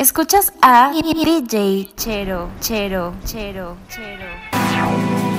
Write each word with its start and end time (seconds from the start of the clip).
Escuchas 0.00 0.50
a 0.62 0.92
DJ 0.94 1.90
Chero, 1.94 2.48
Chero, 2.58 3.12
Chero, 3.26 3.76
Chero. 3.90 5.29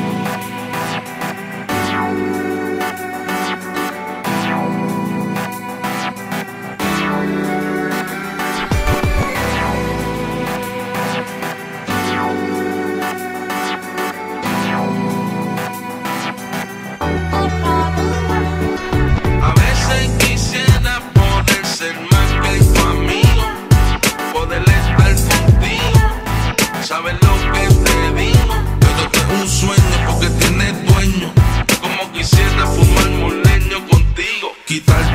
Contigo, 34.79 35.10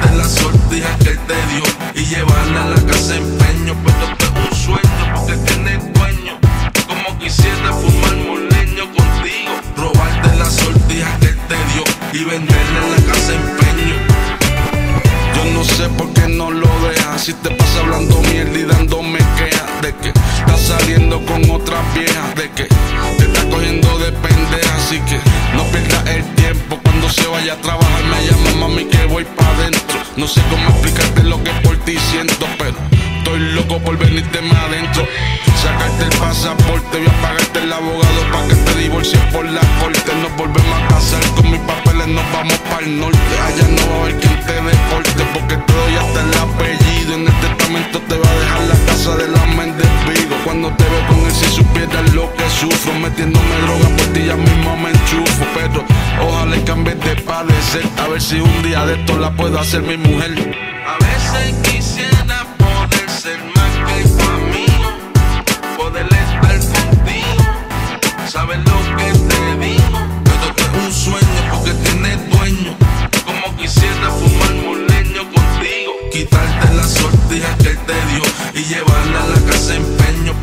a 57.74 58.08
ver 58.08 58.22
si 58.22 58.40
un 58.40 58.62
día 58.62 58.86
de 58.86 58.94
esto 58.94 59.18
la 59.18 59.30
puedo 59.34 59.58
hacer 59.58 59.82
mi 59.82 59.96
mujer. 59.96 60.32
A 60.86 60.96
veces 61.04 61.54
quisiera 61.62 62.46
poder 62.56 63.10
ser 63.10 63.38
más 63.54 63.72
que 63.86 64.08
tu 64.08 64.24
amigo, 64.40 64.90
poder 65.76 66.06
estar 66.06 66.58
contigo, 66.58 67.44
sabes 68.28 68.58
lo 68.58 68.96
que 68.96 69.10
te 69.28 69.66
digo, 69.66 69.98
pero 70.24 70.44
esto 70.48 70.62
es 70.62 70.84
un 70.84 70.92
sueño 70.92 71.40
porque 71.50 71.72
tienes 71.72 72.30
dueño, 72.30 72.76
como 73.24 73.56
quisiera 73.56 74.10
fumar 74.10 74.52
un 74.72 74.86
leño 74.86 75.22
contigo, 75.24 75.92
quitarte 76.12 76.74
la 76.74 76.84
sortija 76.84 77.56
que 77.58 77.74
te 77.88 77.98
dio 78.10 78.22
y 78.54 78.64
llevarla 78.64 79.22
a 79.24 79.26
la 79.26 79.50
casa 79.50 79.74
empeño, 79.74 80.34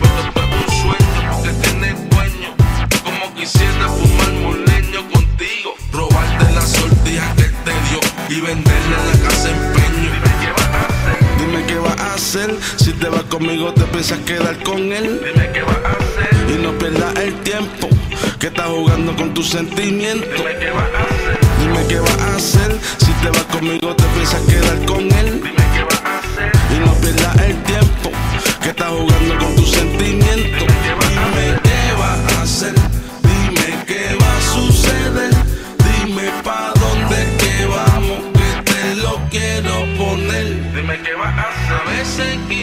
en 8.50 8.64
la 8.64 9.30
casa 9.30 9.50
empeño. 9.50 10.12
Dime 11.40 11.66
qué 11.66 11.76
vas 11.76 12.00
a 12.00 12.14
hacer 12.14 12.56
si 12.78 12.92
te 12.94 13.08
vas 13.08 13.24
conmigo, 13.24 13.74
te 13.74 13.84
piensas 13.84 14.20
quedar 14.20 14.62
con 14.64 14.92
él. 14.92 15.22
Dime 15.24 15.52
qué 15.52 15.62
vas 15.62 15.78
a 15.86 15.92
hacer 15.92 16.50
y 16.50 16.62
no 16.62 16.78
pierdas 16.78 17.16
el 17.20 17.34
tiempo 17.42 17.88
que 18.40 18.48
estás 18.48 18.68
jugando 18.68 19.16
con 19.16 19.34
tus 19.34 19.50
sentimientos. 19.50 20.30
Dime 20.36 20.58
qué 20.60 20.72
vas 20.72 20.90
a 20.94 21.04
hacer. 21.04 21.40
Dime 21.60 21.88
qué 21.88 22.00
vas 22.00 22.20
a 22.20 22.36
hacer 22.36 22.80
si 22.98 23.12
te 23.22 23.30
vas 23.30 23.44
conmigo, 23.46 23.96
te 23.96 24.04
piensas 24.04 24.42
quedar 24.42 24.86
con 24.86 25.04
él. 25.04 25.42
Dime 25.42 25.64
qué 25.74 25.84
vas 25.84 26.04
a 26.04 26.20
hacer 26.20 26.52
y 26.76 26.80
no 26.86 26.94
pierdas 26.96 27.42
el 27.42 27.64
tiempo 27.64 28.12
que 28.62 28.70
estás 28.70 28.90
jugando 28.90 29.38
con 29.40 29.56
tus 29.56 29.72
sentimientos. 29.72 30.68
Dime 31.10 31.60
qué 31.64 31.94
vas 31.98 32.34
a 32.34 32.42
hacer. 32.42 32.83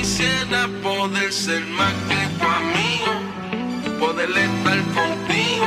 Quisiera 0.00 0.66
poder 0.82 1.30
ser 1.30 1.62
más 1.66 1.92
que 2.08 2.20
tu 2.38 2.46
amigo, 2.62 3.98
poder 3.98 4.30
estar 4.30 4.78
contigo, 4.96 5.66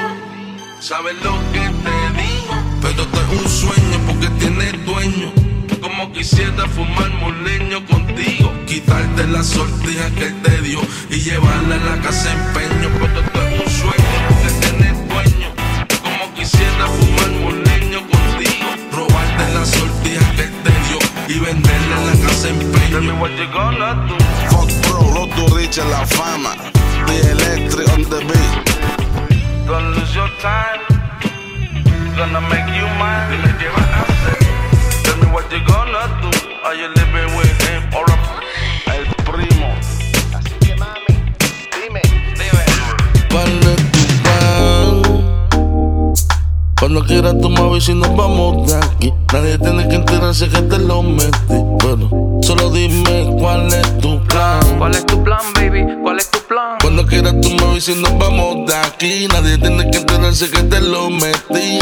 sabes 0.80 1.14
lo 1.24 1.34
que 1.54 1.66
te 1.86 1.98
digo. 2.20 2.56
Pero 2.82 3.04
esto 3.04 3.20
es 3.22 3.42
un 3.42 3.48
sueño 3.48 3.98
porque 4.08 4.28
tienes 4.40 4.86
dueño. 4.86 5.32
Como 5.82 6.12
quisiera 6.14 6.68
fumar 6.68 7.12
un 7.28 7.86
contigo, 7.86 8.52
quitarte 8.66 9.28
la 9.28 9.44
sortija 9.44 10.10
que 10.18 10.30
te 10.44 10.62
dio 10.62 10.80
y 11.12 11.20
llevarla 11.20 11.76
a 11.76 11.96
la 11.96 12.02
casa 12.02 12.32
empeño. 12.32 12.90
Pero 13.00 13.20
esto 13.20 13.40
es 13.44 13.62
un 13.62 13.72
sueño 13.82 14.18
porque 14.30 14.50
tienes 14.66 14.96
dueño. 15.14 15.50
Como 16.02 16.34
quisiera 16.34 16.88
fumar 16.88 17.30
un 17.50 17.64
contigo, 18.10 18.70
robarte 18.94 19.54
la 19.54 19.64
sortija 19.64 20.26
que 20.38 20.48
te 20.64 20.74
dio 20.88 21.00
y 21.28 21.40
venderla 21.40 21.96
en 22.02 22.06
la 22.08 22.28
casa 22.28 22.50
empeño. 22.50 22.73
Tell 22.94 23.02
me 23.02 23.12
what 23.14 23.32
you 23.32 23.48
gonna 23.52 24.06
do. 24.08 24.16
Fuck 24.54 24.70
bro, 24.86 25.02
los 25.16 25.28
duriches 25.36 25.84
la 25.88 26.06
fama. 26.06 26.54
The 27.08 27.32
electric 27.32 27.90
on 27.90 28.04
the 28.04 28.20
beat. 28.22 29.68
Gonna 29.68 29.90
lose 29.98 30.14
your 30.14 30.30
time. 30.40 30.80
Gonna 32.16 32.40
make 32.42 32.70
you 32.78 32.86
mine. 33.02 33.42
Tell 35.04 35.18
me 35.18 35.26
what 35.34 35.52
you 35.52 35.58
gonna 35.66 36.06
do. 36.22 36.30
Are 36.64 36.76
you 36.76 36.88
living 36.90 37.36
with 37.36 37.62
him 37.66 37.82
or 37.96 38.06
a 38.06 38.94
el 38.94 39.06
primo? 39.26 39.74
Así 40.38 40.54
que 40.60 40.76
mami, 40.76 41.18
dime, 41.74 42.02
dime. 42.38 42.64
¿Cuál 43.32 43.58
es 43.74 43.82
tu 43.92 44.02
plan? 44.22 45.02
Cuando 46.78 47.04
quieras 47.06 47.34
me 47.34 47.58
avisas 47.58 47.90
y 47.90 47.96
nos 47.96 48.16
vamos 48.16 48.68
de 48.68 48.78
aquí. 48.78 49.14
Nadie 49.34 49.58
tiene 49.58 49.88
que 49.88 49.96
enterarse 49.96 50.48
que 50.48 50.62
te 50.62 50.78
lo 50.78 51.02
metí. 51.02 51.58
Bueno, 51.82 52.33
solo 52.44 52.70
dime 52.70 53.34
cuál 53.40 53.74
es 53.74 53.98
tu 54.00 54.22
plan. 54.26 54.60
¿Cuál 54.78 54.96
es 54.96 55.06
tu 55.06 55.24
plan, 55.24 55.42
baby? 55.56 55.86
¿Cuál 56.02 56.20
es 56.20 56.30
tu 56.30 56.40
plan? 56.40 56.78
Cuando 56.82 57.06
quieras 57.06 57.36
tú 57.42 57.50
me 57.52 57.64
avisas 57.64 57.96
y 57.96 58.02
nos 58.02 58.18
vamos 58.18 58.68
de 58.68 58.76
aquí. 58.76 59.28
Nadie 59.32 59.58
tiene 59.58 59.90
que 59.90 60.00
enterarse 60.00 60.50
que 60.50 60.64
te 60.64 60.82
lo 60.82 61.10
metí. 61.10 61.80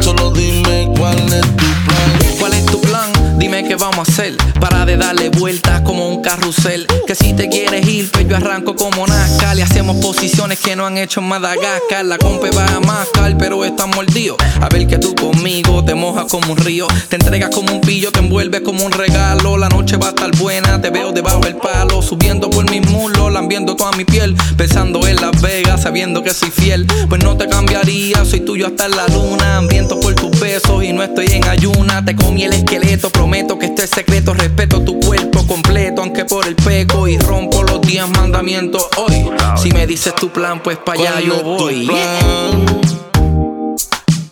Solo 0.00 0.30
dime 0.32 0.88
cuál 0.98 1.16
es 1.32 1.42
tu 1.42 1.64
plan. 1.86 2.36
¿Cuál 2.38 2.54
es 2.54 2.66
tu 2.66 2.80
plan? 2.80 3.38
Dime 3.38 3.64
qué 3.64 3.76
vamos 3.76 4.08
a 4.08 4.12
hacer 4.12 4.36
para 4.60 4.84
de 4.84 4.96
darle 4.96 5.30
vueltas 5.30 5.80
como 5.82 6.08
un 6.08 6.11
carrusel. 6.22 6.86
Que 7.06 7.14
si 7.14 7.34
te 7.34 7.48
quieres 7.48 7.86
ir, 7.86 8.10
pues 8.10 8.26
yo 8.28 8.36
arranco 8.36 8.74
como 8.74 9.06
NASCAR 9.06 9.58
y 9.58 9.62
hacemos 9.62 9.96
posiciones 9.96 10.58
que 10.60 10.76
no 10.76 10.86
han 10.86 10.96
hecho 10.96 11.20
en 11.20 11.28
Madagascar. 11.28 12.04
La 12.04 12.16
compa 12.16 12.48
va 12.56 12.66
a 12.66 12.80
mascar, 12.80 13.36
pero 13.36 13.64
está 13.64 13.86
mordido. 13.86 14.36
A 14.60 14.68
ver 14.68 14.86
que 14.86 14.98
tú 14.98 15.14
conmigo 15.14 15.84
te 15.84 15.94
mojas 15.94 16.26
como 16.26 16.52
un 16.52 16.58
río, 16.58 16.86
te 17.08 17.16
entregas 17.16 17.50
como 17.50 17.74
un 17.74 17.80
pillo, 17.80 18.10
te 18.10 18.20
envuelves 18.20 18.62
como 18.62 18.84
un 18.84 18.92
regalo. 18.92 19.58
La 19.58 19.68
noche 19.68 19.96
va 19.96 20.06
a 20.06 20.10
estar 20.10 20.30
buena, 20.36 20.80
te 20.80 20.90
veo 20.90 21.12
debajo 21.12 21.40
del 21.40 21.56
palo, 21.56 22.00
subiendo 22.00 22.48
por 22.50 22.70
mis 22.70 22.88
muslos, 22.88 23.32
lambiendo 23.32 23.76
toda 23.76 23.92
mi 23.92 24.04
piel, 24.04 24.36
pensando 24.56 25.06
en 25.06 25.16
Las 25.16 25.40
Vegas, 25.42 25.82
sabiendo 25.82 26.22
que 26.22 26.32
soy 26.32 26.50
fiel. 26.50 26.86
Pues 27.08 27.22
no 27.22 27.36
te 27.36 27.48
cambiaría, 27.48 28.24
soy 28.24 28.40
tuyo 28.40 28.68
hasta 28.68 28.88
la 28.88 29.06
luna, 29.08 29.58
hambriento 29.58 29.98
por 30.00 30.14
tus 30.14 30.38
besos 30.38 30.84
y 30.84 30.92
no 30.92 31.02
estoy 31.02 31.26
en 31.32 31.46
ayuna. 31.48 32.04
Te 32.04 32.14
comí 32.14 32.44
el 32.44 32.52
esqueleto, 32.52 33.10
prometo 33.10 33.58
que 33.58 33.66
este 33.66 33.84
es 33.84 33.90
secreto, 33.90 34.34
respeto 34.34 34.82
tu 34.82 35.00
cuerpo 35.00 35.46
completo, 35.46 36.02
aunque 36.12 36.26
por 36.26 36.46
el 36.46 36.56
peco 36.56 37.08
y 37.08 37.16
rompo 37.16 37.62
los 37.62 37.80
días 37.80 38.06
mandamientos 38.10 38.86
hoy. 38.98 39.30
Si 39.56 39.70
me 39.70 39.86
dices 39.86 40.14
tu 40.14 40.28
plan, 40.28 40.62
pues 40.62 40.76
para 40.76 41.00
allá 41.00 41.12
¿Cuál 41.12 41.24
yo 41.24 41.42
voy. 41.42 41.90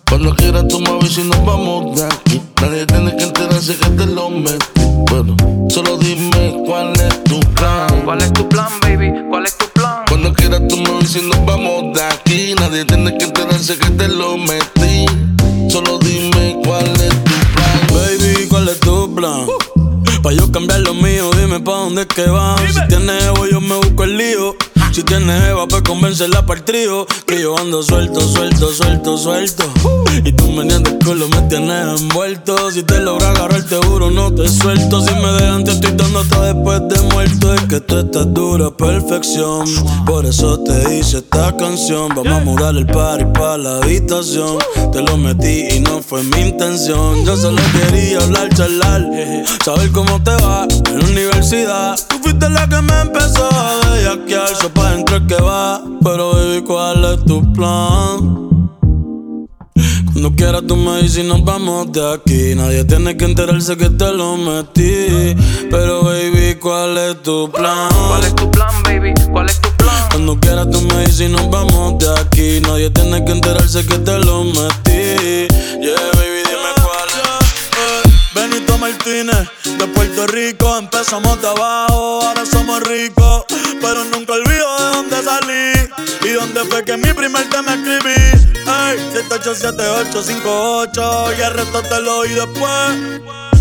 Cuando 0.06 0.36
quieras 0.36 0.68
tú 0.68 0.78
me 0.80 0.90
avisas 0.90 1.24
y 1.24 1.28
nos 1.28 1.42
vamos 1.46 1.98
de 1.98 2.04
aquí. 2.04 2.42
Nadie 2.60 2.84
tiene 2.84 3.16
que 3.16 3.24
enterarse 3.24 3.76
que 3.78 3.88
te 3.90 4.06
lo 4.06 4.28
metí. 4.28 4.82
Bueno, 5.10 5.34
solo 5.70 5.96
dime 5.96 6.62
cuál 6.66 6.92
es 7.00 7.24
tu 7.24 7.40
plan. 7.54 8.02
¿Cuál 8.04 8.20
es 8.20 8.32
tu 8.34 8.46
plan, 8.46 8.72
baby? 8.82 9.14
¿Cuál 9.30 9.46
es 9.46 9.56
tu 9.56 9.64
plan? 9.68 10.04
Cuando 10.06 10.34
quieras 10.34 10.60
tú 10.68 10.76
me 10.76 10.90
avisas 10.90 11.22
y 11.22 11.26
nos 11.28 11.46
vamos 11.46 11.94
de 11.94 12.02
aquí. 12.02 12.54
Nadie 12.60 12.84
tiene 12.84 13.16
que 13.16 13.24
enterarse 13.24 13.78
que 13.78 13.88
te 13.88 14.06
lo 14.06 14.36
metí. 14.36 14.79
Pa' 20.22 20.32
yo 20.32 20.52
cambiar 20.52 20.80
lo 20.80 20.92
mío, 20.92 21.30
dime 21.38 21.60
pa' 21.60 21.72
dónde 21.72 22.02
es 22.02 22.06
que 22.08 22.26
vas. 22.26 22.60
Si 22.74 22.88
tienes 22.88 23.24
ego, 23.24 23.46
yo 23.46 23.60
me 23.60 23.76
busco 23.76 24.04
lío. 24.04 24.54
Si 24.92 25.04
tienes 25.04 25.44
Eva, 25.44 25.68
pues 25.68 25.82
convencerla 25.82 26.44
para 26.44 26.58
el 26.58 26.64
trío. 26.64 27.06
Que 27.26 27.40
yo 27.40 27.56
ando 27.56 27.80
suelto, 27.82 28.20
suelto, 28.20 28.72
suelto, 28.72 29.16
suelto. 29.16 29.64
Y 30.24 30.32
tú 30.32 30.50
me 30.50 30.62
el 30.62 30.98
culo, 31.04 31.28
me 31.28 31.42
tienes 31.42 32.00
envuelto. 32.00 32.70
Si 32.72 32.82
te 32.82 32.98
logra 32.98 33.30
agarrar, 33.30 33.62
te 33.62 33.76
juro, 33.76 34.10
no 34.10 34.34
te 34.34 34.48
suelto. 34.48 35.00
Si 35.00 35.14
me 35.14 35.32
dejan, 35.32 35.62
te 35.62 35.72
estoy 35.72 35.92
dando 35.92 36.20
hasta 36.20 36.52
después 36.52 36.80
de 36.88 37.00
muerto. 37.14 37.54
Es 37.54 37.62
que 37.62 37.80
tú 37.80 37.98
estás 37.98 38.34
dura, 38.34 38.70
perfección. 38.70 39.64
Por 40.06 40.26
eso 40.26 40.58
te 40.60 40.98
hice 40.98 41.18
esta 41.18 41.56
canción. 41.56 42.08
Vamos 42.08 42.32
a 42.32 42.40
mudar 42.40 42.74
el 42.76 42.86
party 42.86 43.26
para 43.26 43.58
la 43.58 43.76
habitación. 43.76 44.58
Te 44.92 45.02
lo 45.02 45.16
metí 45.16 45.68
y 45.70 45.80
no 45.80 46.02
fue 46.02 46.24
mi 46.24 46.40
intención. 46.40 47.24
Yo 47.24 47.36
solo 47.36 47.62
quería 47.72 48.18
hablar, 48.18 48.48
charlar. 48.54 49.08
Saber 49.64 49.92
cómo 49.92 50.20
te 50.22 50.32
va 50.42 50.66
en 50.88 50.98
la 50.98 51.06
universidad. 51.06 51.96
Tú 52.08 52.16
fuiste 52.24 52.50
la 52.50 52.68
que 52.68 52.82
me 52.82 53.00
empezó 53.00 53.48
a 53.48 53.90
bellaquear 53.92 54.48
pa' 54.80 54.90
dentro 54.92 55.26
que 55.26 55.34
va. 55.42 55.82
Pero 56.02 56.32
baby, 56.32 56.62
¿cuál 56.62 57.04
es 57.04 57.24
tu 57.24 57.52
plan? 57.52 58.58
Cuando 60.12 60.36
quieras 60.36 60.62
tú 60.66 60.76
me 60.76 61.02
dices 61.02 61.24
y 61.24 61.28
nos 61.28 61.44
vamos 61.44 61.92
de 61.92 62.12
aquí. 62.12 62.54
Nadie 62.54 62.84
tiene 62.84 63.16
que 63.16 63.24
enterarse 63.24 63.76
que 63.76 63.90
te 63.90 64.12
lo 64.12 64.36
metí. 64.36 65.36
Pero 65.70 66.02
baby, 66.02 66.56
¿cuál 66.60 66.98
es 66.98 67.22
tu 67.22 67.50
plan? 67.50 67.88
¿Cuál 68.08 68.24
es 68.24 68.34
tu 68.34 68.50
plan, 68.50 68.82
baby? 68.84 69.14
¿Cuál 69.30 69.48
es 69.48 69.60
tu 69.60 69.70
plan? 69.76 70.08
Cuando 70.10 70.38
quieras 70.40 70.70
tú 70.70 70.80
me 70.82 71.06
dices 71.06 71.20
y 71.20 71.28
nos 71.28 71.48
vamos 71.50 71.98
de 71.98 72.10
aquí. 72.20 72.60
Nadie 72.60 72.90
tiene 72.90 73.24
que 73.24 73.32
enterarse 73.32 73.86
que 73.86 73.98
te 73.98 74.18
lo 74.18 74.44
metí. 74.44 75.48
Yeah, 75.80 76.19
De 78.90 79.86
Puerto 79.94 80.26
Rico, 80.26 80.76
empezamos 80.76 81.40
de 81.40 81.46
abajo, 81.46 82.24
ahora 82.24 82.44
somos 82.44 82.82
ricos. 82.82 83.44
Pero 83.80 84.02
nunca 84.06 84.32
olvido 84.32 84.78
de 84.78 84.84
dónde 84.90 85.22
salí 85.22 85.74
y 86.28 86.32
dónde 86.32 86.64
fue 86.64 86.84
que 86.84 86.96
mi 86.96 87.12
primer 87.12 87.48
tema 87.50 87.74
escribí. 87.74 88.16
Ey, 88.66 88.98
787858 89.12 91.34
y 91.38 91.40
el 91.40 91.54
resto 91.54 91.82
te 91.82 92.00
lo 92.00 92.18
oí 92.18 92.30
después. 92.30 92.98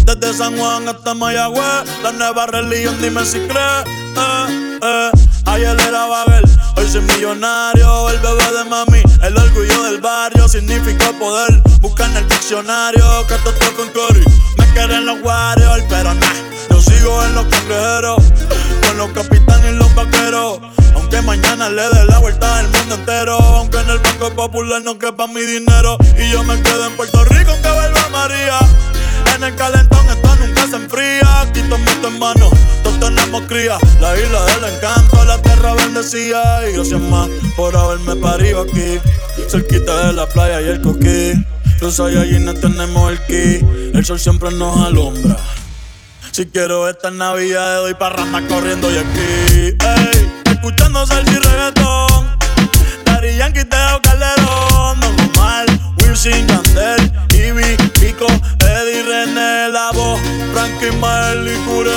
Desde 0.04 0.34
San 0.34 0.58
Juan 0.58 0.90
hasta 0.90 1.14
Mayagüez, 1.14 1.84
la 2.02 2.12
nueva 2.12 2.48
religión, 2.48 3.00
dime 3.00 3.24
si 3.24 3.38
crees. 3.42 3.86
Eh, 4.18 4.80
eh. 4.82 5.12
Ayer 5.46 5.80
era 5.88 6.08
Babel, 6.08 6.44
hoy 6.76 6.90
soy 6.90 7.02
millonario. 7.02 8.10
El 8.10 8.18
bebé 8.18 8.52
de 8.52 8.64
mami, 8.66 9.04
el 9.22 9.38
orgullo 9.38 9.84
del 9.84 10.02
barrio, 10.02 10.48
significa 10.48 11.12
poder. 11.20 11.62
Busca 11.82 12.08
en 12.08 12.18
el 12.18 12.28
diccionario 12.28 13.28
que 13.28 13.36
esto 13.36 13.54
con 13.78 13.90
Cory. 13.90 14.24
Me 14.70 14.76
quieren 14.76 15.06
los 15.06 15.22
Warriors, 15.22 15.84
pero 15.90 16.14
nah, 16.14 16.34
yo 16.70 16.82
sigo 16.82 17.24
en 17.26 17.34
los 17.36 17.46
cangrejeros, 17.46 18.24
con 18.86 18.98
los 18.98 19.10
capitanes 19.12 19.72
y 19.72 19.76
los 19.76 19.94
vaqueros. 19.96 20.60
Aunque 20.94 21.22
mañana 21.22 21.70
le 21.70 21.82
dé 21.82 22.06
la 22.06 22.20
vuelta 22.20 22.60
al 22.60 22.68
mundo 22.70 22.96
entero. 22.96 23.40
Aunque 23.40 23.80
en 23.80 23.90
el 23.90 24.00
Banco 24.00 24.30
Popular 24.36 24.82
no 24.84 24.98
quepa 25.00 25.28
mi 25.28 25.42
dinero. 25.42 25.98
Y 26.18 26.32
yo 26.32 26.44
me 26.44 26.62
quedo 26.62 26.86
en 26.86 26.96
Puerto 26.96 27.24
Rico 27.26 27.52
aunque 27.52 27.70
vuelva 27.72 28.10
María. 28.12 28.60
En 29.40 29.46
el 29.46 29.56
calentón 29.56 30.06
esto 30.10 30.36
nunca 30.36 30.68
se 30.68 30.76
enfría. 30.76 31.42
Aquí 31.42 31.62
todo 31.62 32.10
en 32.10 32.20
mano, 32.20 32.50
todos 32.84 33.00
tenemos 33.00 33.42
cría. 33.44 33.78
La 34.02 34.20
isla 34.20 34.44
del 34.44 34.76
encanto, 34.76 35.24
la 35.24 35.42
tierra 35.42 35.76
bendecida. 35.76 36.70
Y 36.70 36.74
gracias 36.74 37.00
más 37.00 37.30
por 37.56 37.74
haberme 37.74 38.18
parido 38.18 38.64
aquí. 38.64 39.00
Cerquita 39.48 40.08
de 40.08 40.14
la 40.14 40.28
playa 40.28 40.60
y 40.60 40.68
el 40.68 40.82
coquí. 40.82 41.42
Los 41.80 42.02
allí 42.02 42.38
no 42.40 42.54
tenemos 42.54 43.14
el 43.14 43.26
ki. 43.28 43.66
El 43.94 44.04
sol 44.04 44.20
siempre 44.20 44.52
nos 44.52 44.78
alumbra. 44.86 45.38
Si 46.32 46.46
quiero 46.48 46.90
esta 46.90 47.10
Navidad, 47.10 47.78
doy 47.78 47.94
parranda 47.94 48.46
corriendo 48.46 48.92
y 48.92 48.98
aquí. 48.98 49.78
Ey, 49.80 50.32
escuchando 50.52 51.08
salsa 51.08 51.32
y 51.32 51.38
reggaetón. 51.38 52.38
Daddy 53.06 53.38
Yankee, 53.38 53.64
Teo 53.64 54.02
Calderón. 54.04 55.29
Wilson, 56.22 56.48
Yandel, 56.48 57.12
Ivy, 57.34 57.78
Pico, 58.00 58.28
Eddie, 58.60 59.04
René, 59.04 59.70
La 59.70 59.92
Voz, 59.94 60.20
Frankie, 60.52 60.92
Mael 60.98 61.48
y 61.48 61.56
Cure. 61.66 61.92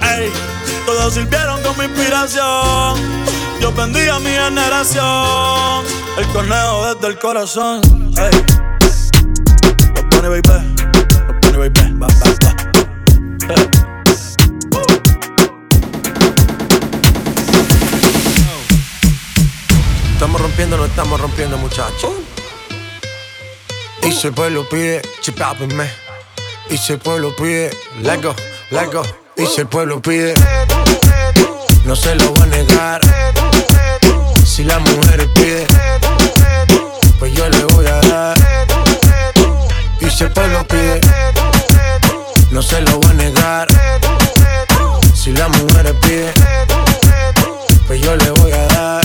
Ey, 0.00 0.32
todos 0.86 1.12
sirvieron 1.12 1.60
como 1.62 1.82
inspiración. 1.82 2.96
Yo 3.60 3.70
bendiga 3.72 4.16
a 4.16 4.20
mi 4.20 4.30
generación. 4.30 5.84
El 6.16 6.26
conejo 6.32 6.94
desde 6.94 7.08
el 7.08 7.18
corazón. 7.18 7.82
Ey. 8.16 8.30
Lo 9.94 10.08
pone, 10.08 10.28
baby. 10.28 10.74
Lo 11.26 11.40
pone, 11.40 11.58
baby. 11.58 11.98
Va, 12.00 12.06
va, 12.06 12.14
va. 12.44 12.54
Estamos 20.14 20.40
rompiendo, 20.40 20.76
no 20.78 20.86
estamos 20.86 21.20
rompiendo, 21.20 21.58
muchachos. 21.58 22.27
Y 24.02 24.12
si 24.12 24.28
el 24.28 24.34
pueblo 24.34 24.68
pide, 24.68 25.02
chipápenme. 25.20 25.90
Y 26.70 26.76
si 26.78 26.92
el 26.92 26.98
pueblo 26.98 27.34
pide, 27.36 27.70
let 28.02 28.22
go, 28.22 28.34
let 28.70 28.92
go. 28.92 29.02
Y 29.36 29.46
si 29.46 29.60
el 29.60 29.66
pueblo 29.66 30.00
pide, 30.00 30.34
no 31.84 31.96
se 31.96 32.14
lo 32.14 32.34
va 32.34 32.44
a 32.44 32.46
negar. 32.46 33.00
Si 34.44 34.64
la 34.64 34.78
mujer 34.78 35.28
pide, 35.34 35.66
pues 37.18 37.32
yo 37.32 37.48
le 37.48 37.64
voy 37.64 37.86
a 37.86 38.00
dar. 38.00 38.38
Y 40.00 40.10
si 40.10 40.24
el 40.24 40.32
pueblo 40.32 40.66
pide, 40.66 41.00
no 42.50 42.62
se 42.62 42.80
lo 42.80 42.98
voy 42.98 43.10
a 43.10 43.14
negar. 43.14 43.68
Si 45.14 45.32
la 45.32 45.48
mujer 45.48 45.94
pide, 46.00 46.32
pues 47.86 48.00
yo 48.00 48.16
le 48.16 48.30
voy 48.30 48.52
a 48.52 48.66
dar. 48.66 48.97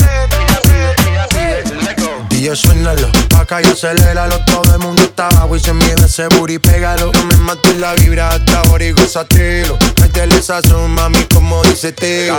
DJ 2.44 2.57
suénalo, 2.57 3.07
acá 3.40 3.62
y 3.62 3.66
aceléralo 3.66 4.38
Todo 4.44 4.74
el 4.74 4.80
mundo 4.80 5.01
está 5.01 5.30
abajo 5.30 5.56
y 5.56 5.62
se 5.62 5.74
mide 5.74 5.95
ese 6.04 6.28
booty, 6.28 6.60
pégalo. 6.60 7.10
No 7.13 7.24
me 7.24 7.36
mates 7.38 7.78
la 7.78 7.94
vibra 7.94 8.31
hasta 8.31 8.60
ahora 8.60 8.84
y 8.84 8.92
gozatelo 8.92 9.78
Métele 10.01 10.42
sazón, 10.42 10.92
mami, 10.92 11.24
como 11.34 11.63
dice 11.63 11.94
tío 11.94 12.36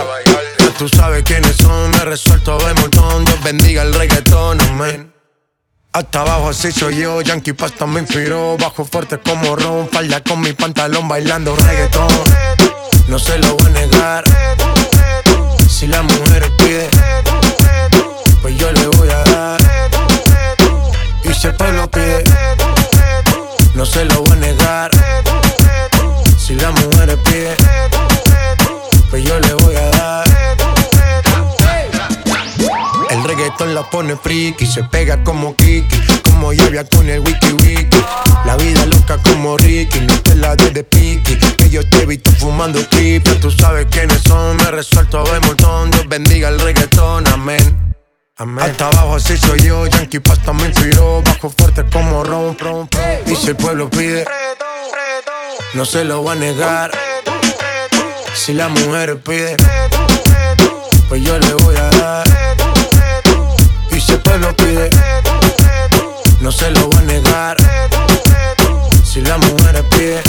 Ya 0.59 0.69
tú 0.77 0.87
sabes 0.89 1.23
quiénes 1.23 1.55
son, 1.55 1.89
me 1.89 2.05
resuelto 2.05 2.55
de 2.59 2.75
montón. 2.75 3.25
Dios 3.25 3.43
bendiga 3.43 3.81
el 3.81 3.95
reggaetón, 3.95 4.61
amén. 4.61 5.11
Hasta 5.91 6.21
abajo 6.21 6.49
así 6.49 6.71
soy 6.71 6.97
yo, 6.97 7.21
Yankee 7.21 7.53
Pasta 7.53 7.87
me 7.87 8.01
inspiró. 8.01 8.57
Bajo 8.59 8.85
fuerte 8.85 9.17
como 9.17 9.55
Ron, 9.55 9.89
falda 9.89 10.21
con 10.21 10.39
mi 10.39 10.53
pantalón 10.53 11.07
bailando 11.07 11.55
reggaetón. 11.55 12.09
No 13.07 13.17
se 13.17 13.39
lo 13.39 13.55
voy 13.55 13.65
a 13.65 13.69
negar. 13.69 14.23
Si 15.67 15.87
la 15.87 16.03
mujer 16.03 16.51
pide 16.59 16.89
Pues 18.43 18.55
yo 18.55 18.71
le 18.71 18.87
voy 18.87 19.09
a 19.09 19.23
dar 19.23 19.64
Y 21.27 21.33
si 21.33 21.47
el 21.47 21.55
pueblo 21.55 21.89
pide 21.89 22.23
No 23.73 23.85
se 23.85 24.05
lo 24.05 24.21
voy 24.21 24.31
a 24.31 24.35
negar 24.35 24.91
Si 26.37 26.55
la 26.55 26.71
mujer 26.71 27.17
pide 27.23 27.55
Pues 29.09 29.23
yo 29.23 29.39
le 29.39 29.53
voy 29.55 29.75
a 29.75 29.89
dar 29.89 30.25
el 33.09 33.23
reggaetón 33.23 33.73
la 33.73 33.89
pone 33.89 34.17
friki, 34.17 34.65
se 34.65 34.83
pega 34.83 35.23
como 35.23 35.55
Kiki, 35.55 36.01
como 36.23 36.51
lluvia 36.51 36.83
con 36.83 37.09
el 37.09 37.21
wiki 37.21 37.53
wiki. 37.53 38.03
La 38.45 38.57
vida 38.57 38.85
loca 38.87 39.17
como 39.23 39.57
Ricky, 39.57 40.01
no 40.01 40.21
te 40.21 40.35
la 40.35 40.55
de 40.55 40.83
piqui. 40.83 41.37
Que 41.57 41.69
yo 41.69 41.87
te 41.89 42.03
he 42.03 42.05
visto 42.05 42.31
fumando 42.31 42.85
triple, 42.87 43.35
tú 43.35 43.49
sabes 43.51 43.87
quiénes 43.89 44.21
son, 44.23 44.57
me 44.57 44.69
resuelto 44.69 45.23
de 45.23 45.39
montón. 45.39 45.91
Dios 45.91 46.07
bendiga 46.09 46.49
el 46.49 46.59
reggaetón, 46.59 47.25
amén. 47.27 47.94
Amén. 48.37 48.65
Hasta 48.65 48.87
abajo 48.87 49.15
así 49.15 49.37
soy 49.37 49.61
yo, 49.61 49.87
Yankee 49.87 50.19
Pasta 50.19 50.51
me 50.51 50.65
inspiró, 50.65 51.21
bajo 51.21 51.49
fuerte 51.57 51.85
como 51.89 52.21
ron, 52.21 52.57
ron, 52.59 52.89
Y 53.27 53.33
si 53.33 53.47
el 53.47 53.55
pueblo 53.55 53.89
pide, 53.89 54.25
no 55.73 55.85
se 55.85 56.03
lo 56.03 56.21
va 56.21 56.33
a 56.33 56.35
negar. 56.35 56.91
Si 58.33 58.51
la 58.51 58.67
mujer 58.67 59.21
pide, 59.21 59.55
pues 61.07 61.23
yo 61.23 61.39
le 61.39 61.53
voy 61.53 61.77
a 61.77 61.89
dar. 61.91 62.27
Y 63.91 64.01
si 64.01 64.11
el 64.11 64.19
pueblo 64.19 64.53
pide, 64.53 64.89
no 66.41 66.51
se 66.51 66.71
lo 66.71 66.87
voy 66.87 66.97
a 66.97 67.01
negar. 67.03 67.57
Si 69.05 69.21
la 69.21 69.37
mujer 69.37 69.81
pide, 69.91 70.21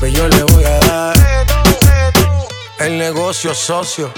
pues 0.00 0.12
yo 0.12 0.26
le 0.26 0.42
voy 0.42 0.64
a 0.64 0.78
dar. 0.80 1.16
El 2.80 2.98
negocio 2.98 3.54
socio, 3.54 4.12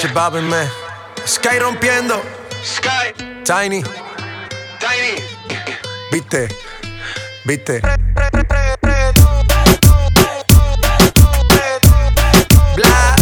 chipábenme. 0.00 0.85
Sky 1.26 1.58
rompiendo, 1.58 2.22
Sky, 2.62 3.12
Tiny, 3.42 3.82
Tiny. 4.78 5.20
viste, 6.12 6.48
viste. 7.44 7.80
Bla. 12.76 13.16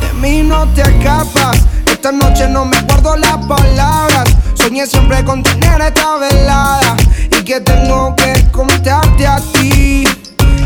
De 0.00 0.12
mí 0.14 0.42
no 0.44 0.66
te 0.72 0.80
escapas. 0.80 1.58
Esta 1.92 2.10
noche 2.10 2.48
no 2.48 2.64
me 2.64 2.80
guardo 2.82 3.16
las 3.16 3.36
palabras. 3.46 4.30
Soñé 4.54 4.86
siempre 4.86 5.22
con 5.24 5.42
tener 5.42 5.78
esta 5.82 6.16
velada. 6.16 6.96
Y 7.38 7.44
que 7.44 7.60
tengo 7.60 8.16
que 8.16 8.30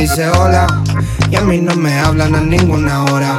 dice 0.00 0.30
hola. 0.30 0.66
Y 1.30 1.36
a 1.36 1.42
mí 1.42 1.58
no 1.58 1.74
me 1.76 1.98
hablan 1.98 2.34
a 2.34 2.40
ninguna 2.40 3.04
hora. 3.04 3.36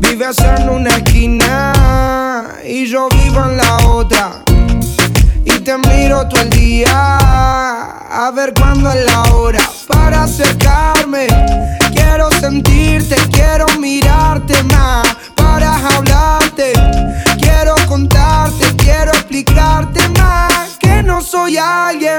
Vives 0.00 0.38
en 0.40 0.68
una 0.68 0.90
esquina 0.90 2.48
y 2.64 2.86
yo 2.86 3.08
vivo 3.08 3.44
en 3.44 3.56
la 3.56 3.76
otra. 3.86 4.42
Y 5.44 5.60
te 5.60 5.78
miro 5.78 6.26
todo 6.28 6.40
el 6.42 6.50
día 6.50 6.88
a 6.88 8.30
ver 8.34 8.52
cuándo 8.54 8.90
es 8.90 9.06
la 9.06 9.22
hora 9.34 9.60
para 9.86 10.24
acercarme. 10.24 11.28
Quiero 11.94 12.28
sentirte, 12.40 13.14
quiero 13.30 13.66
mirarte 13.78 14.60
más 14.64 15.06
para 15.36 15.76
hablarte. 15.94 16.72
Quiero 17.40 17.76
contarte, 17.86 18.64
quiero 18.78 19.12
explicarte 19.12 20.00
más 20.18 20.76
que 20.80 21.04
no 21.04 21.20
soy 21.20 21.56
alguien 21.56 22.18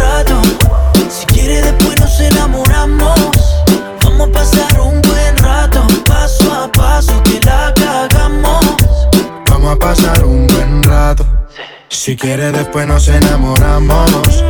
Si 12.11 12.17
quieres 12.17 12.51
después 12.51 12.85
nos 12.85 13.07
enamoramos. 13.07 14.43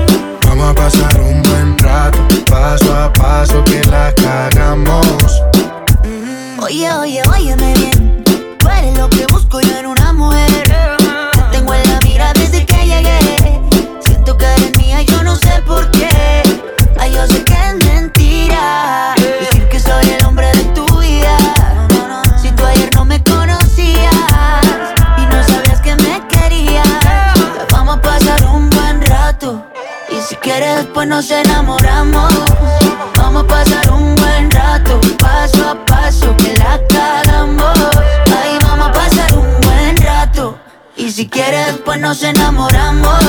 Vamos 0.48 0.72
a 0.72 0.74
pasar 0.74 1.22
un 1.22 1.44
buen 1.44 1.78
rato, 1.78 2.18
paso 2.50 2.92
a 2.92 3.14
paso 3.14 3.64
que 3.66 3.84
la 3.86 4.12
cagamos. 4.16 5.44
Oye, 6.60 6.92
oye, 6.92 7.22
óyeme 7.32 7.76
bien. 7.76 8.24
Tú 8.58 8.68
eres 8.68 8.98
lo 8.98 9.08
que 9.10 9.28
busco 9.28 9.62
yo 9.62 9.78
en 9.78 9.86
una 9.86 10.12
mujer. 10.12 10.48
Te 11.34 11.42
tengo 11.52 11.76
en 11.76 11.88
la 11.88 12.00
mira 12.04 12.34
desde 12.34 12.66
que 12.66 12.84
llegué. 12.84 13.62
Siento 14.08 14.36
que 14.36 14.46
eres 14.46 14.76
mía, 14.80 15.04
yo 15.04 15.22
no 15.22 15.36
sé 15.36 15.62
por 15.64 15.92
qué. 15.92 16.42
Ay, 16.98 17.14
yo 17.14 17.28
sé 17.28 17.44
que 17.44 17.54
después 31.02 31.08
nos 31.08 31.32
enamoramos. 31.32 32.32
Vamos 33.16 33.44
a 33.44 33.48
pasar 33.48 33.92
un 33.92 34.16
buen 34.16 34.52
rato, 34.52 35.00
paso 35.18 35.70
a 35.70 35.86
paso, 35.86 36.36
que 36.38 36.56
la 36.58 36.80
cagamos. 36.88 37.80
Ahí 38.28 38.60
vamos 38.62 38.90
a 38.90 38.92
pasar 38.92 39.34
un 39.34 39.62
buen 39.62 39.98
rato. 39.98 40.60
Y 40.96 41.12
si 41.12 41.28
quieres, 41.28 41.68
después 41.68 42.00
nos 42.00 42.22
enamoramos. 42.22 43.20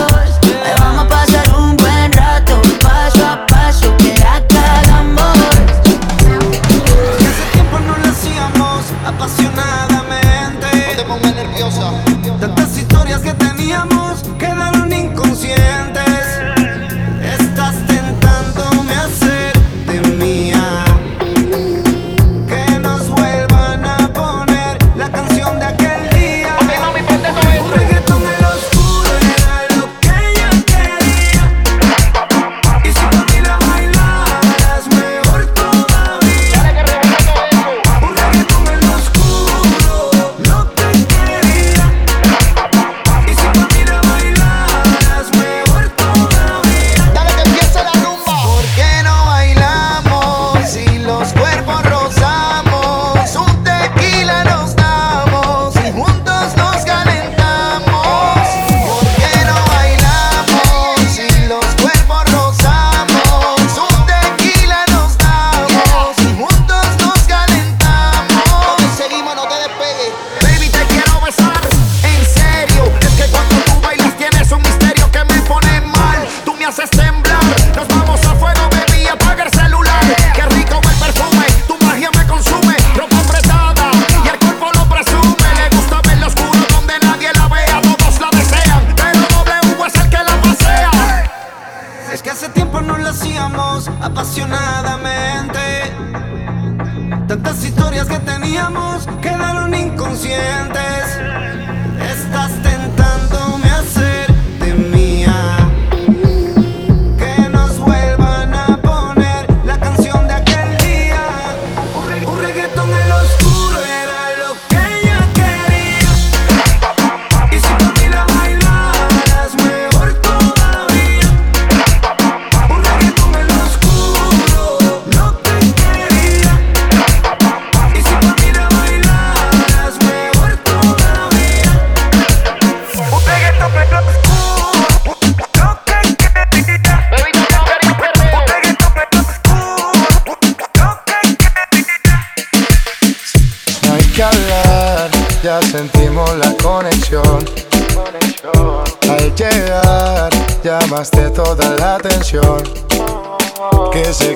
Ahí 0.43 0.75
vamos 0.79 1.05
a 1.05 1.09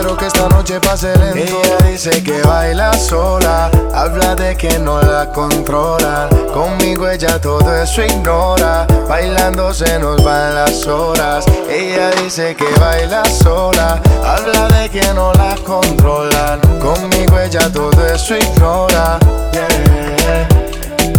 Quiero 0.00 0.16
que 0.16 0.28
esta 0.28 0.48
noche 0.48 0.80
pase 0.80 1.14
lento. 1.18 1.60
Ella 1.62 1.76
dice 1.86 2.22
que 2.22 2.40
baila 2.40 2.90
sola 2.94 3.70
Habla 3.92 4.34
de 4.34 4.56
que 4.56 4.78
no 4.78 4.98
la 5.02 5.30
controlan 5.30 6.30
Conmigo 6.54 7.06
ella 7.06 7.38
todo 7.38 7.74
eso 7.74 8.02
ignora 8.02 8.86
Bailando 9.06 9.74
se 9.74 9.98
nos 9.98 10.24
van 10.24 10.54
las 10.54 10.86
horas. 10.86 11.44
Ella 11.68 12.12
dice 12.12 12.56
que 12.56 12.64
baila 12.80 13.22
sola 13.26 14.00
Habla 14.24 14.68
de 14.68 14.88
que 14.88 15.04
no 15.12 15.34
la 15.34 15.54
controlan 15.66 16.60
Conmigo 16.80 17.38
ella 17.38 17.70
todo 17.70 18.06
eso 18.06 18.38
ignora 18.38 19.18
yeah. 19.52 20.48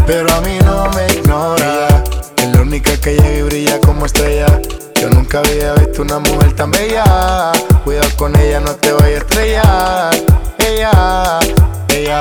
Pero 0.08 0.34
a 0.34 0.42
mí 0.42 0.58
no 0.66 0.90
me 0.96 1.06
ignora. 1.14 1.88
Es 2.36 2.48
la 2.52 2.62
única 2.62 2.98
que 2.98 3.12
llega 3.14 3.32
y 3.32 3.42
brilla 3.44 3.80
como 3.80 4.08
estrella. 4.08 4.48
Yo 5.00 5.08
nunca 5.12 5.38
había 5.38 5.74
visto 5.74 6.02
una 6.02 6.18
mujer 6.18 6.56
tan 6.56 6.72
bella 6.72 7.52
con 8.22 8.40
ella, 8.40 8.60
no 8.60 8.76
te 8.76 8.92
vayas 8.94 9.10
a 9.10 9.18
estrellar. 9.18 10.14
Ella, 10.60 11.40
ella 11.90 12.20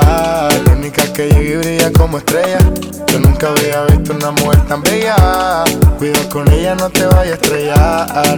la 0.65 0.73
única 0.73 1.03
que 1.13 1.29
llega 1.29 1.41
y 1.43 1.57
brilla 1.57 1.91
como 1.91 2.17
estrella. 2.17 2.57
Yo 3.05 3.19
nunca 3.19 3.49
había 3.49 3.83
visto 3.83 4.11
una 4.15 4.31
mujer 4.31 4.65
tan 4.65 4.81
bella. 4.81 5.63
Cuidado 5.99 6.27
con 6.29 6.51
ella, 6.51 6.73
no 6.73 6.89
te 6.89 7.05
vayas 7.05 7.33
a 7.33 7.35
estrellar 7.35 8.37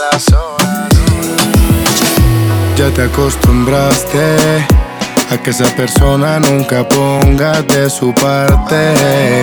las. 0.00 0.26
Ya 2.76 2.90
te 2.94 3.02
acostumbraste 3.02 4.36
a 5.30 5.36
que 5.42 5.50
esa 5.50 5.66
persona 5.76 6.40
nunca 6.40 6.88
ponga 6.88 7.62
de 7.62 7.88
su 7.90 8.12
parte. 8.14 9.42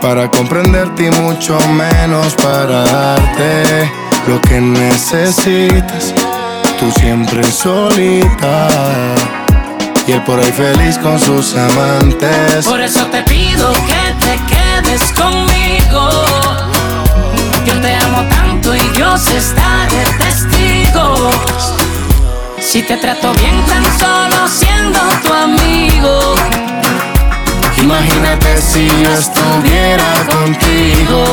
Para 0.00 0.30
comprenderte 0.30 1.06
y 1.06 1.10
mucho 1.10 1.58
menos 1.70 2.34
para 2.34 2.84
darte 2.84 3.90
lo 4.28 4.40
que 4.40 4.60
necesitas. 4.60 6.14
Tú 6.78 6.90
siempre 7.00 7.42
solita. 7.44 8.68
Y 10.06 10.12
él 10.12 10.22
por 10.22 10.38
ahí 10.38 10.52
feliz 10.52 10.98
con 10.98 11.18
sus 11.18 11.56
amantes. 11.56 12.64
Por 12.64 12.80
eso 12.80 13.04
te 13.06 13.22
pido 13.22 13.72
que 13.72 14.14
te 14.20 14.38
quedes 14.54 15.12
conmigo. 15.12 16.55
Yo 17.66 17.80
te 17.80 17.94
amo 17.96 18.22
tanto 18.28 18.76
y 18.76 18.88
Dios 18.90 19.26
está 19.26 19.88
de 19.90 20.24
testigo. 20.24 21.30
Si 22.60 22.80
te 22.82 22.96
trato 22.96 23.32
bien 23.34 23.60
tan 23.66 23.84
solo 23.98 24.48
siendo 24.48 25.00
tu 25.24 25.32
amigo. 25.32 26.34
Imagínate 27.82 28.62
si 28.62 28.86
yo 29.02 29.10
estuviera 29.10 30.04
contigo. 30.30 31.24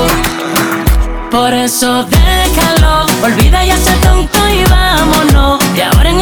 Por 1.30 1.54
eso 1.54 2.04
déjalo, 2.06 3.06
olvida 3.24 3.64
ya 3.64 3.78
ser 3.78 3.98
tonto 4.02 4.40
y 4.50 4.64
vámonos. 4.66 5.60
De 5.76 5.84
ahora 5.84 6.10
en 6.10 6.22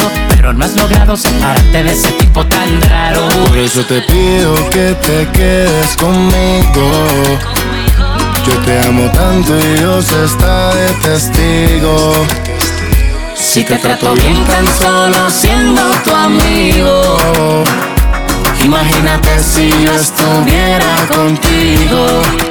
pero 0.29 0.53
no 0.53 0.65
has 0.65 0.75
logrado 0.75 1.15
separarte 1.15 1.83
de 1.83 1.91
ese 1.91 2.11
tipo 2.13 2.45
tan 2.45 2.81
raro. 2.83 3.27
Por 3.47 3.57
eso 3.57 3.83
te 3.85 4.01
pido 4.01 4.53
que 4.69 4.95
te 4.95 5.27
quedes 5.31 5.95
conmigo. 5.97 7.07
Yo 8.47 8.57
te 8.65 8.79
amo 8.87 9.09
tanto 9.11 9.57
y 9.59 9.79
Dios 9.79 10.11
está 10.11 10.73
de 10.73 10.89
testigo. 10.93 12.13
Si 13.35 13.63
te 13.63 13.75
trato 13.77 14.13
bien 14.13 14.43
tan 14.45 14.65
solo 14.79 15.29
siendo 15.29 15.81
tu 16.03 16.15
amigo. 16.15 17.63
Imagínate 18.63 19.39
si 19.39 19.69
yo 19.83 19.93
estuviera 19.93 21.07
contigo. 21.07 22.50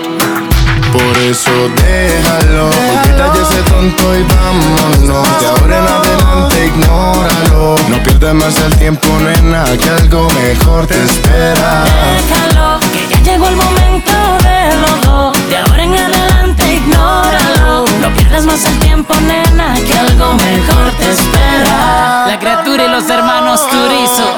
Por 0.93 1.19
eso 1.19 1.51
déjalo, 1.77 2.71
quítate 3.05 3.43
ese 3.43 3.63
tonto 3.71 4.17
y 4.17 4.23
vámonos. 4.25 5.41
De 5.41 5.47
ahora 5.47 5.79
en 5.79 5.89
adelante 5.89 6.67
ignóralo. 6.67 7.77
No 7.89 8.03
pierdas 8.03 8.35
más 8.35 8.57
el 8.61 8.75
tiempo, 8.77 9.09
nena, 9.21 9.65
que 9.79 9.91
algo 9.91 10.29
mejor 10.43 10.87
te 10.87 11.03
espera. 11.03 11.85
Déjalo, 12.17 12.81
que 12.93 13.07
ya 13.09 13.21
llegó 13.23 13.49
el 13.49 13.57
momento 13.57 14.13
de 14.43 14.77
los 14.81 15.01
dos. 15.03 15.49
De 15.49 15.57
ahora 15.59 15.85
en 15.85 15.95
adelante 15.95 16.75
ignóralo. 16.75 17.85
No 18.01 18.13
pierdas 18.17 18.45
más 18.47 18.65
el 18.65 18.79
tiempo, 18.81 19.15
nena, 19.21 19.75
que 19.75 19.99
algo 19.99 20.35
mejor 20.35 20.93
te 20.99 21.11
espera. 21.11 22.27
La 22.27 22.39
criatura 22.39 22.85
y 22.85 22.89
los 22.89 23.09
hermanos 23.09 23.61
Turizo. 23.69 24.37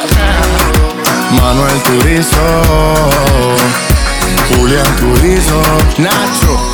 Manuel 1.40 1.82
Turizo, 1.82 3.08
Julián 4.56 4.96
Turizo, 4.96 5.62
Nacho, 5.98 6.72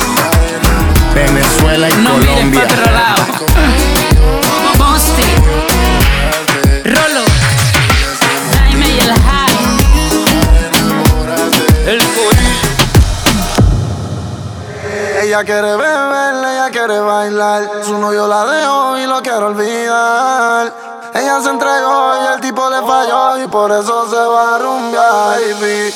Venezuela 1.13 1.89
y 1.89 1.93
No 1.93 2.13
mires 2.17 2.29
Colombia. 2.29 2.67
pa' 2.67 2.73
otro 2.73 2.91
lado. 2.91 3.23
Rolo. 6.85 7.25
Jaime 8.57 8.89
y 8.89 8.99
el 8.99 9.13
high. 9.13 9.57
El 11.87 12.01
Ella 15.21 15.43
quiere 15.43 15.75
beber, 15.75 16.35
ella 16.35 16.69
quiere 16.71 16.99
bailar. 16.99 17.69
Su 17.85 17.97
novio 17.97 18.27
la 18.27 18.45
dejó 18.45 18.97
y 18.97 19.05
lo 19.05 19.21
quiere 19.21 19.37
olvidar. 19.43 20.73
Ella 21.13 21.41
se 21.41 21.49
entregó 21.49 22.13
y 22.21 22.33
el 22.33 22.41
tipo 22.41 22.69
le 22.69 22.81
falló 22.81 23.43
y 23.43 23.47
por 23.47 23.71
eso 23.71 24.09
se 24.09 24.15
va 24.15 24.55
a 24.55 24.59
rumbear, 24.59 25.39
baby. 25.59 25.93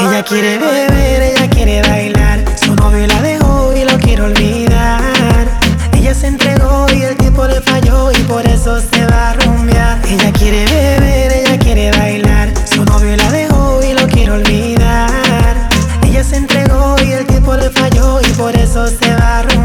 Ella 0.00 0.22
quiere 0.22 0.58
beber, 0.58 1.22
ella 1.22 1.50
quiere 1.50 1.82
bailar. 1.82 2.44
Su 2.64 2.74
novio 2.76 3.06
la 3.08 3.20
dejó 3.20 3.72
y 3.74 3.84
lo 3.84 3.98
quiere 3.98 4.22
olvidar. 4.22 5.48
Ella 5.92 6.14
se 6.14 6.28
entregó 6.28 6.86
y 6.94 7.02
el 7.02 7.16
tipo 7.16 7.46
le 7.46 7.60
falló 7.62 8.12
y 8.12 8.18
por 8.24 8.46
eso 8.46 8.80
se 8.80 9.06
va 9.06 9.30
a 9.30 9.34
rumbear. 9.34 9.98
Ella 10.06 10.32
quiere 10.32 10.64
beber, 10.66 11.32
ella 11.32 11.58
quiere 11.58 11.90
bailar. 11.98 12.52
Su 12.64 12.84
novio 12.84 13.16
la 13.16 13.30
dejó 13.32 13.80
y 13.82 13.92
lo 13.92 14.06
quiere 14.06 14.30
olvidar. 14.30 15.68
Ella 16.04 16.22
se 16.22 16.36
entregó 16.36 16.94
y 17.04 17.10
el 17.12 17.26
tipo 17.26 17.56
le 17.56 17.70
falló 17.70 18.20
y 18.20 18.30
por 18.34 18.54
eso 18.54 18.86
se 18.86 19.16
va 19.16 19.38
a 19.38 19.42
rumbear. 19.42 19.55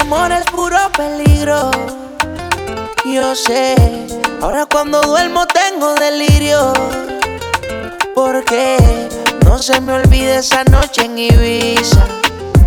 Amor 0.00 0.32
es 0.32 0.44
puro 0.46 0.78
peligro. 0.96 1.70
Yo 3.04 3.34
sé, 3.34 3.74
ahora 4.40 4.66
cuando 4.66 5.00
duermo 5.02 5.46
tengo 5.46 5.94
delirio. 5.94 6.72
Porque 8.14 8.76
no 9.44 9.58
se 9.58 9.80
me 9.80 9.92
olvide 9.94 10.38
esa 10.38 10.64
noche 10.64 11.04
en 11.04 11.18
Ibiza. 11.18 12.04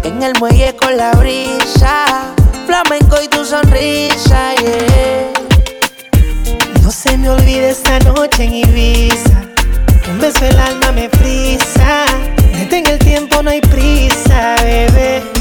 En 0.04 0.22
el 0.24 0.34
muelle 0.40 0.76
con 0.76 0.98
la 0.98 1.12
brisa. 1.12 2.06
Flamenco 2.66 3.22
y 3.22 3.28
tu 3.28 3.46
sonrisa, 3.46 4.56
yeah. 4.56 5.32
No 6.82 6.92
se 6.92 7.18
me 7.18 7.30
olvide 7.30 7.72
esta 7.72 8.00
noche 8.00 8.44
en 8.44 8.56
Ibiza. 8.56 9.42
Un 10.10 10.20
beso 10.20 10.46
el 10.46 10.60
alma 10.60 10.92
me 10.92 11.10
frisa. 11.10 12.06
Detén 12.58 12.88
el 12.88 13.00
tiempo, 13.00 13.42
no 13.42 13.50
hay 13.50 13.62
prisa, 13.62 14.56
bebé. 14.64 15.41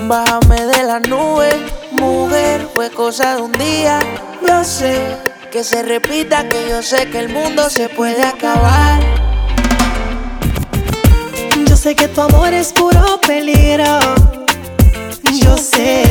Bájame 0.00 0.66
de 0.66 0.82
la 0.84 1.00
nube, 1.00 1.50
mujer, 1.92 2.68
fue 2.74 2.90
cosa 2.90 3.36
de 3.36 3.42
un 3.42 3.52
día. 3.52 4.00
Yo 4.46 4.64
sé 4.64 4.98
que 5.50 5.62
se 5.62 5.82
repita, 5.82 6.48
que 6.48 6.68
yo 6.68 6.82
sé 6.82 7.08
que 7.10 7.18
el 7.18 7.28
mundo 7.28 7.68
se 7.70 7.88
puede 7.88 8.22
acabar. 8.24 9.00
Yo 11.66 11.76
sé 11.76 11.94
que 11.94 12.08
tu 12.08 12.22
amor 12.22 12.52
es 12.52 12.72
puro 12.72 13.20
peligro. 13.26 13.98
Yo 15.32 15.56
sé, 15.56 16.04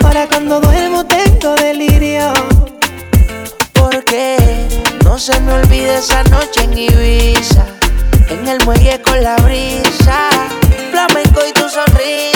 para 0.00 0.26
cuando 0.28 0.60
duermo 0.60 1.04
tengo 1.04 1.54
delirio. 1.56 2.32
Porque 3.72 4.36
no 5.04 5.18
se 5.18 5.38
me 5.40 5.52
olvide 5.52 5.98
esa 5.98 6.22
noche 6.24 6.64
en 6.64 6.78
Ibiza. 6.78 7.64
En 8.28 8.46
el 8.48 8.64
muelle 8.64 9.00
con 9.02 9.22
la 9.22 9.36
brisa. 9.36 10.30
Flamenco 10.90 11.40
y 11.48 11.52
tu 11.52 11.68
sonrisa. 11.68 12.35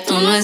tú 0.00 0.20
no 0.20 0.34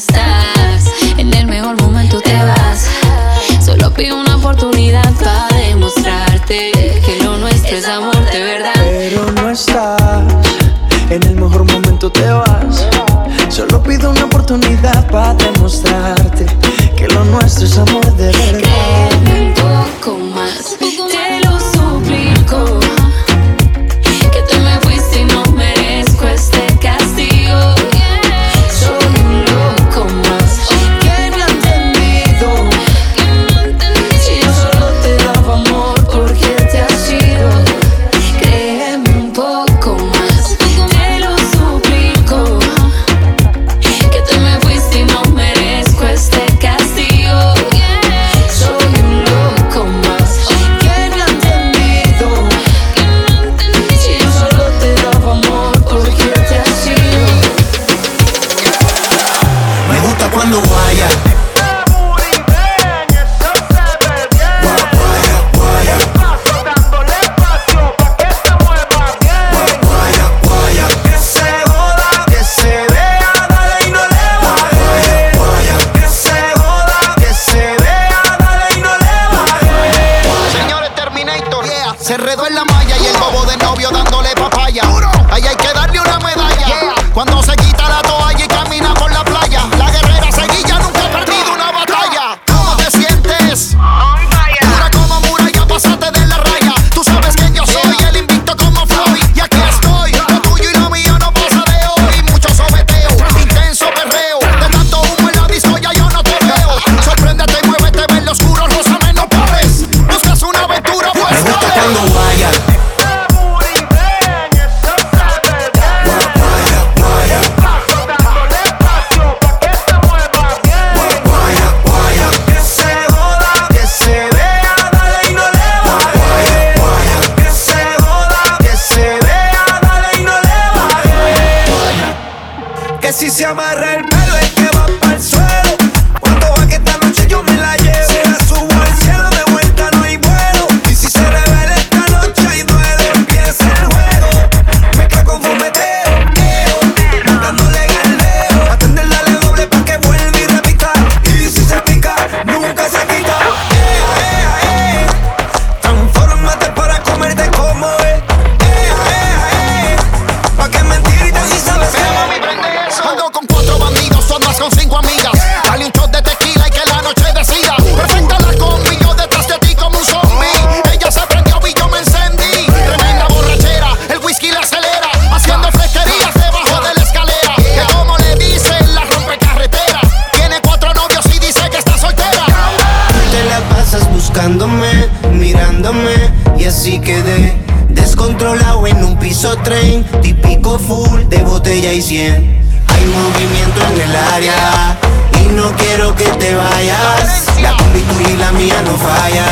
Hay 192.07 193.07
movimiento 193.07 193.81
en 193.95 194.01
el 194.03 194.15
área 194.15 194.99
y 195.43 195.49
no 195.55 195.73
quiero 195.75 196.15
que 196.15 196.25
te 196.25 196.55
vayas. 196.55 197.47
La 197.63 197.75
combi 197.79 198.01
tuya 198.01 198.29
y 198.29 198.37
la 198.37 198.53
mía 198.53 198.83
no 198.85 198.95
falla. 198.99 199.47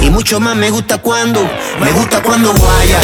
Y 0.00 0.08
mucho 0.08 0.40
más 0.40 0.56
me 0.56 0.70
gusta 0.70 0.96
cuando, 0.96 1.46
me 1.78 1.92
gusta 1.92 2.22
cuando 2.22 2.54
guaya. 2.54 2.98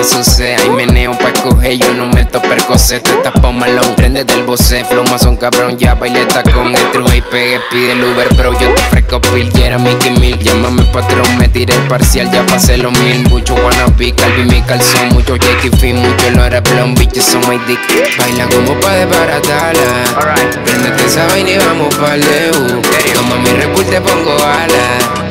Sed 0.00 0.58
Hay 0.60 0.70
meneo 0.70 1.16
pa' 1.18 1.28
escoger, 1.28 1.78
yo 1.78 1.94
no 1.94 2.06
meto 2.06 2.40
percocet. 2.40 3.02
Te 3.02 3.12
tapo 3.16 3.52
malón, 3.52 3.94
prende 3.96 4.24
del 4.24 4.42
boce. 4.44 4.84
Flow 4.84 5.04
un 5.28 5.36
cabrón, 5.36 5.78
ya 5.78 5.94
baileta 5.94 6.42
con 6.42 6.74
el 6.74 6.90
truje 6.90 7.18
y 7.18 7.20
pegue 7.20 7.60
Pide 7.70 7.92
el 7.92 8.04
Uber, 8.04 8.34
bro, 8.34 8.52
yo 8.58 8.74
te 8.74 8.82
ofrezco 8.82 9.20
pill 9.20 9.48
Quiera 9.50 9.78
Mickey 9.78 10.10
Mil, 10.18 10.38
llámame 10.38 10.82
patrón 10.84 11.38
Me 11.38 11.48
tiré 11.48 11.74
el 11.74 11.82
parcial, 11.82 12.30
ya 12.30 12.44
pasé 12.46 12.78
los 12.78 12.92
mil. 12.98 13.28
Mucho 13.28 13.54
wannabe, 13.54 14.12
calvi 14.12 14.44
mi 14.44 14.60
calzón. 14.62 15.08
Mucho 15.10 15.36
Jackie 15.36 15.70
Fin, 15.76 15.96
mucho 15.96 16.30
lo 16.30 16.44
era 16.44 16.60
blon 16.60 16.94
Bitches 16.94 17.24
son 17.24 17.42
my 17.48 17.58
dick. 17.66 17.80
Baila 18.18 18.46
como 18.48 18.78
pa' 18.80 18.92
desbaratarla. 18.92 20.44
Prendete 20.64 21.04
esa 21.04 21.26
vaina 21.26 21.50
y 21.50 21.58
vamos 21.58 21.94
pa' 21.94 22.16
U. 22.16 22.82
Toma 23.14 23.36
mi 23.36 23.50
repul, 23.50 23.84
te 23.84 24.00
pongo 24.00 24.34
ala 24.36 25.21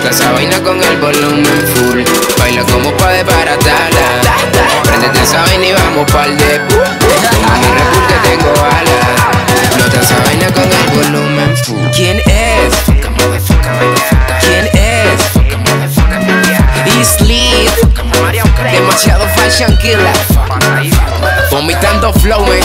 Explota 0.00 0.16
esa 0.16 0.32
vaina 0.32 0.58
con 0.62 0.82
el 0.82 0.96
volumen 0.96 1.68
full. 1.74 2.02
Baila 2.38 2.62
como 2.62 2.90
pa' 2.96 3.10
desbaratarla 3.10 4.22
Prendete 4.82 5.22
esa 5.22 5.42
vaina 5.42 5.66
y 5.66 5.72
vamos 5.72 6.10
pa'l 6.10 6.38
de 6.38 6.58
Toma 6.58 7.58
mi 7.58 7.66
repul 7.66 8.06
que 8.08 8.28
tengo 8.30 8.50
ala 8.64 9.00
Explota 9.62 10.00
esa 10.00 10.18
vaina 10.24 10.46
con 10.54 10.64
el 10.64 10.86
volumen 10.96 11.54
full. 11.58 11.86
¿Quién 11.94 12.16
es? 12.24 12.74
¿Quién 14.40 14.70
es? 14.72 15.20
Y 16.86 17.04
Sleep 17.04 17.70
Demasiado 18.72 19.28
fashion 19.36 19.76
killer 19.76 20.16
Vomitando 21.50 22.10
flow, 22.14 22.46
man 22.46 22.60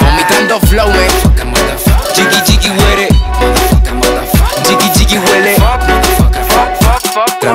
Vomitando 0.00 0.60
flow, 0.60 0.88
man 0.88 1.10
Jiggy 2.14 2.40
Jiggy 2.46 2.70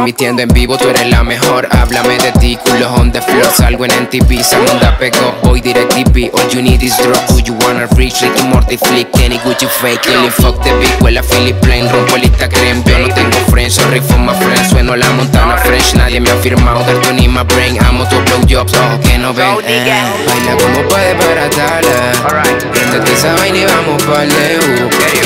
Transmitiendo 0.05 0.43
en 0.43 0.49
vivo, 0.49 0.77
tú 0.77 0.87
eres 0.87 1.09
la 1.09 1.23
mejor. 1.23 1.67
Háblame 1.71 2.19
de 2.19 2.31
ti, 2.33 2.55
culo 2.63 2.93
on 2.93 3.11
the 3.11 3.19
floor. 3.23 3.43
Salgo 3.45 3.85
en 3.85 3.91
NTV, 3.91 4.43
segunda 4.43 4.95
pegó. 4.99 5.33
Voy 5.41 5.61
direct 5.61 5.95
DP, 5.95 6.31
all 6.31 6.47
you 6.49 6.61
need 6.61 6.83
is 6.83 6.95
drop. 6.97 7.17
Who 7.31 7.39
you 7.39 7.55
wanna 7.65 7.87
reach? 7.97 8.21
Ricky 8.21 8.43
Morty 8.43 8.77
flick, 8.77 9.11
Kenny 9.13 9.39
Gucci 9.39 9.67
fake. 9.67 10.03
Killing 10.03 10.29
fuck 10.29 10.61
the 10.61 10.69
big, 10.77 10.95
huela 11.01 11.23
Philip 11.23 11.59
Plain. 11.59 11.89
Rompo 11.89 12.17
el 12.17 12.25
Instagram, 12.25 12.83
yo 12.83 12.99
no 12.99 13.07
tengo 13.15 13.37
friends. 13.49 13.73
Sorry 13.73 13.99
for 13.99 14.19
my 14.19 14.35
friends. 14.35 14.69
Sueno 14.69 14.95
la 14.95 15.09
montana 15.09 15.57
fresh, 15.57 15.95
nadie 15.95 16.19
me 16.19 16.29
ha 16.29 16.35
firmado. 16.35 16.81
Darte 16.81 17.11
ni 17.11 17.27
my 17.27 17.41
brain. 17.41 17.83
Amo 17.83 18.07
tu 18.07 18.17
blowjobs, 18.25 18.75
ojos 18.75 18.99
que 18.99 19.17
no 19.17 19.33
ven. 19.33 19.57
Eh. 19.65 19.91
Baila 20.27 20.55
como 20.55 20.87
puede 20.87 21.15
desbaratarla. 21.15 22.53
Prendete 22.71 23.11
esa 23.11 23.33
vaina 23.37 23.57
y 23.57 23.65
vamos 23.65 24.03
pa'l 24.03 24.29
U. 24.29 25.24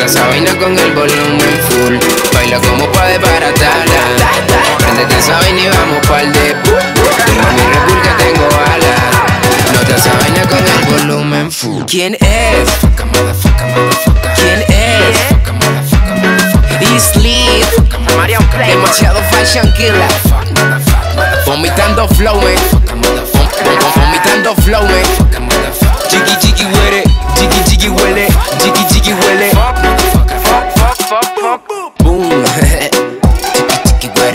Explota 0.00 0.04
esa 0.06 0.28
vaina 0.28 0.58
con 0.58 0.78
el 0.78 0.92
volumen 0.92 1.60
full. 1.68 1.98
Baila 2.32 2.58
como 2.60 2.90
pa' 2.90 3.06
desbaratarla 3.06 4.02
Prendete 4.78 5.18
esa 5.18 5.38
vaina 5.40 5.60
y 5.60 5.68
vamos 5.68 6.06
pa'l 6.06 6.32
de 6.32 6.54
Toma 6.54 7.50
mi 7.52 7.60
Red 7.60 8.00
que 8.02 8.24
tengo 8.24 8.46
alas 8.46 9.00
Explota 9.60 9.96
esa 9.96 10.12
vaina 10.14 10.42
con 10.48 10.58
el 10.58 11.00
volumen 11.00 11.52
full. 11.52 11.84
¿Quién 11.84 12.14
es? 12.14 12.70
¿Quién 14.36 14.64
es? 14.68 15.18
Y 16.80 16.98
Sleep 16.98 17.66
Demasiado 18.66 19.20
fashion 19.30 19.70
killer. 19.74 20.08
Vomitando 21.44 22.08
flow, 22.08 22.40
man 22.40 22.56
Vomitando 23.96 24.54
flow, 24.62 24.86
Jiggy 26.08 26.34
jiggy 26.40 26.64
with 26.64 27.04
it 27.04 27.20
Jiggy 27.40 27.62
jiggy 27.64 27.88
huele. 27.88 28.28
Jiggy 28.62 28.79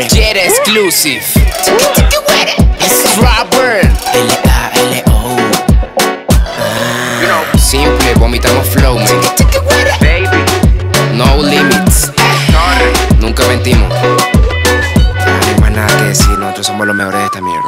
Jet 0.03 0.35
exclusive. 0.35 1.23
Chiqui 1.63 2.03
L-A-L-O. 4.13 5.37
Simple, 7.57 8.13
vomitamos 8.15 8.67
flow, 8.67 8.97
Baby. 10.01 10.27
No 11.13 11.41
limits. 11.41 12.11
Nunca 13.21 13.47
mentimos. 13.47 13.87
No 13.87 13.95
hay 15.47 15.59
más 15.61 15.71
nada 15.71 15.97
que 15.97 16.03
decir, 16.03 16.37
nosotros 16.39 16.67
somos 16.67 16.85
los 16.85 16.95
mejores 16.95 17.21
de 17.21 17.25
esta 17.27 17.39
mierda. 17.39 17.64